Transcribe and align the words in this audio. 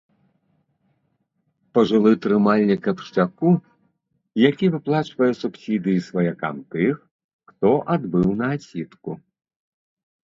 Пажылы 1.77 2.11
трымальнік 2.23 2.83
абшчаку, 2.91 3.51
які 4.49 4.65
выплачвае 4.77 5.31
субсідыі 5.43 6.03
сваякам 6.09 6.55
тых, 6.77 6.93
хто 7.53 7.69
адбыў 7.97 8.29
на 8.41 8.47
адсідку. 8.59 9.11